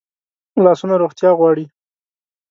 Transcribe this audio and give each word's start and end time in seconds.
لاسونه 0.63 0.95
روغتیا 1.03 1.31
غواړي 1.39 1.65